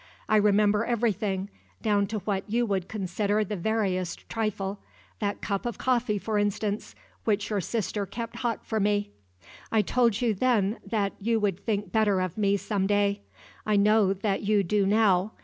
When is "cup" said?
5.41-5.63